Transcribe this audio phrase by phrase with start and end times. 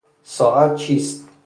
[0.23, 1.27] ساعت چیست؟